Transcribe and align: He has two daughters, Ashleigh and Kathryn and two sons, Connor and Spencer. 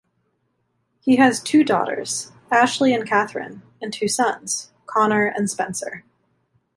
He 0.99 1.17
has 1.17 1.39
two 1.43 1.63
daughters, 1.63 2.31
Ashleigh 2.51 2.95
and 2.95 3.07
Kathryn 3.07 3.61
and 3.83 3.93
two 3.93 4.07
sons, 4.07 4.71
Connor 4.87 5.27
and 5.27 5.47
Spencer. 5.47 6.03